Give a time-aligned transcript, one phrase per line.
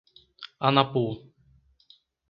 [0.67, 1.05] Anapu